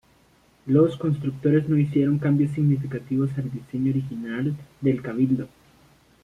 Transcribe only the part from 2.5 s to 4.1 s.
significativos al diseño